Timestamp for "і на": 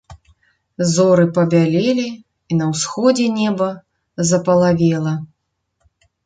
2.53-2.65